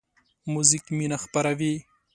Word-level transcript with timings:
موزیک 0.51 0.85
مینه 0.97 1.17
خپروي. 1.23 1.73